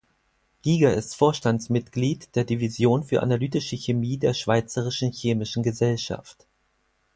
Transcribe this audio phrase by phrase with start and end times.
[0.63, 6.47] Giger ist Vorstandsmitglied der Division für analytische Chemie der Schweizerischen Chemischen Gesellschaft.